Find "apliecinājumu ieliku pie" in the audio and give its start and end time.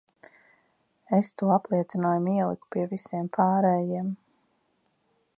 1.55-2.85